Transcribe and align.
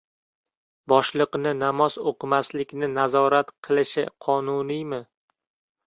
Boshliqning 0.93 1.59
“namoz 1.59 1.99
o‘qimaslikni 2.13 2.91
nazorat” 2.97 3.55
qilishi 3.71 4.09
qonuniymi? 4.29 5.07